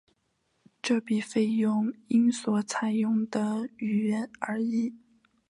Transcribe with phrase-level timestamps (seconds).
[0.81, 4.95] 这笔费用因所采用的语言而异。